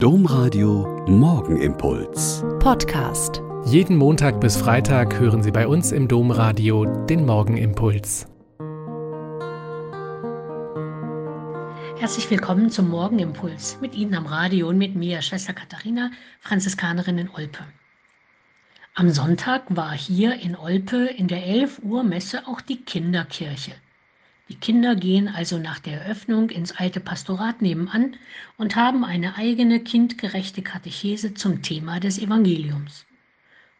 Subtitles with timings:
[0.00, 2.44] Domradio Morgenimpuls.
[2.60, 3.42] Podcast.
[3.64, 8.28] Jeden Montag bis Freitag hören Sie bei uns im Domradio den Morgenimpuls.
[11.98, 16.12] Herzlich willkommen zum Morgenimpuls mit Ihnen am Radio und mit mir, Schwester Katharina,
[16.42, 17.64] Franziskanerin in Olpe.
[18.94, 23.72] Am Sonntag war hier in Olpe in der 11 Uhr Messe auch die Kinderkirche.
[24.48, 28.16] Die Kinder gehen also nach der Eröffnung ins alte Pastorat nebenan
[28.56, 33.04] und haben eine eigene kindgerechte Katechese zum Thema des Evangeliums.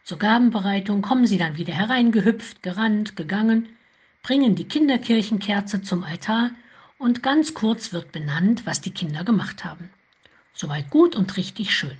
[0.04, 3.70] Zur Gabenbereitung kommen sie dann wieder hereingehüpft, gerannt, gegangen,
[4.22, 6.50] bringen die Kinderkirchenkerze zum Altar
[6.98, 9.90] und ganz kurz wird benannt, was die Kinder gemacht haben.
[10.52, 11.96] Soweit gut und richtig schön.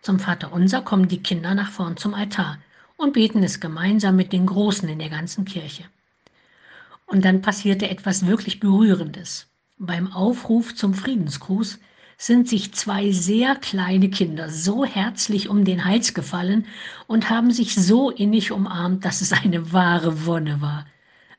[0.00, 2.58] Zum Vaterunser kommen die Kinder nach vorn zum Altar
[2.96, 5.84] und beten es gemeinsam mit den Großen in der ganzen Kirche.
[7.06, 9.50] Und dann passierte etwas wirklich Berührendes.
[9.76, 11.78] Beim Aufruf zum Friedensgruß
[12.16, 16.66] sind sich zwei sehr kleine Kinder so herzlich um den Hals gefallen
[17.06, 20.86] und haben sich so innig umarmt, dass es eine wahre Wonne war.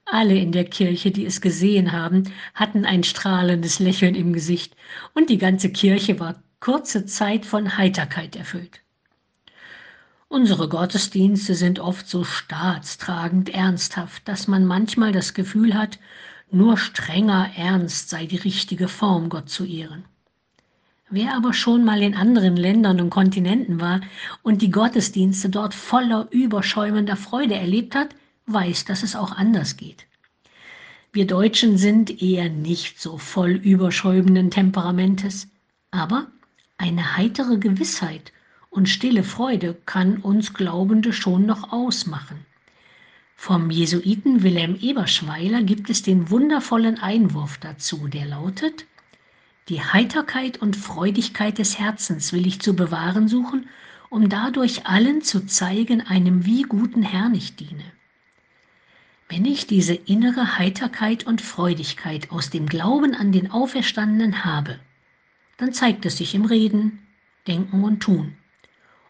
[0.05, 4.75] Alle in der Kirche, die es gesehen haben, hatten ein strahlendes Lächeln im Gesicht
[5.13, 8.84] und die ganze Kirche war kurze Zeit von Heiterkeit erfüllt.
[10.27, 15.99] Unsere Gottesdienste sind oft so staatstragend ernsthaft, dass man manchmal das Gefühl hat,
[16.51, 20.05] nur strenger Ernst sei die richtige Form, Gott zu ehren.
[21.09, 24.01] Wer aber schon mal in anderen Ländern und Kontinenten war
[24.41, 28.15] und die Gottesdienste dort voller überschäumender Freude erlebt hat,
[28.47, 30.07] weiß, dass es auch anders geht.
[31.11, 35.47] Wir Deutschen sind eher nicht so voll überschäumenden Temperamentes,
[35.91, 36.27] aber
[36.77, 38.33] eine heitere Gewissheit
[38.75, 42.45] und stille Freude kann uns Glaubende schon noch ausmachen.
[43.37, 48.85] Vom Jesuiten Wilhelm Eberschweiler gibt es den wundervollen Einwurf dazu, der lautet,
[49.69, 53.67] die Heiterkeit und Freudigkeit des Herzens will ich zu bewahren suchen,
[54.09, 57.83] um dadurch allen zu zeigen, einem wie guten Herrn ich diene.
[59.29, 64.79] Wenn ich diese innere Heiterkeit und Freudigkeit aus dem Glauben an den Auferstandenen habe,
[65.57, 66.99] dann zeigt es sich im Reden,
[67.47, 68.35] Denken und Tun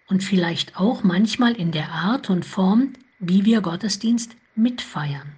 [0.08, 5.36] und vielleicht auch manchmal in der Art und Form, wie wir Gottesdienst mitfeiern.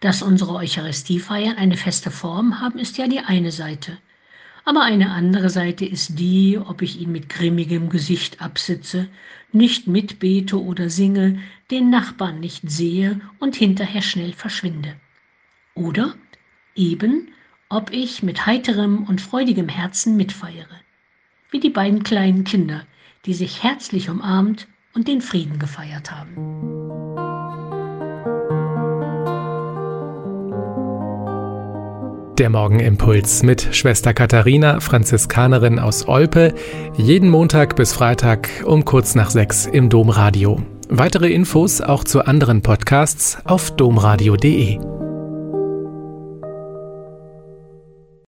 [0.00, 3.98] Dass unsere Eucharistiefeiern eine feste Form haben, ist ja die eine Seite.
[4.64, 9.08] Aber eine andere Seite ist die, ob ich ihn mit grimmigem Gesicht absitze,
[9.52, 14.96] nicht mitbete oder singe, den Nachbarn nicht sehe und hinterher schnell verschwinde.
[15.74, 16.14] Oder
[16.74, 17.28] eben,
[17.68, 20.80] ob ich mit heiterem und freudigem Herzen mitfeiere.
[21.50, 22.86] Wie die beiden kleinen Kinder,
[23.26, 26.36] die sich herzlich umarmt und den Frieden gefeiert haben.
[32.38, 36.54] Der Morgenimpuls mit Schwester Katharina, Franziskanerin aus Olpe,
[36.96, 40.60] jeden Montag bis Freitag um kurz nach sechs im Domradio.
[40.88, 44.95] Weitere Infos auch zu anderen Podcasts auf domradio.de.